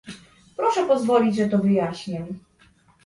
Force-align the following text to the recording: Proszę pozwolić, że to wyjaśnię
Proszę 0.57 0.87
pozwolić, 0.87 1.35
że 1.35 1.47
to 1.47 1.57
wyjaśnię 1.57 2.25